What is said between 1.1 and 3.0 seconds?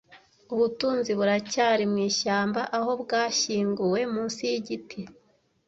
buracyari mwishyamba, aho